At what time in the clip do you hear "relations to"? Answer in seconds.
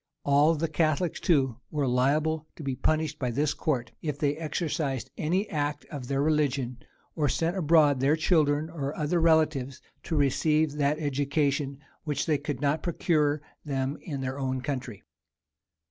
9.21-10.15